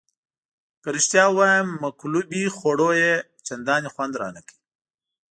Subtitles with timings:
[0.81, 3.13] که رښتیا ووایم مقلوبې خوړو یې
[3.47, 4.55] چندانې خوند رانه کړ.